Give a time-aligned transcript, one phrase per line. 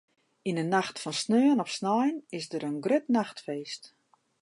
[0.49, 3.83] Yn 'e nacht fan sneon op snein is der in grut nachtfeest.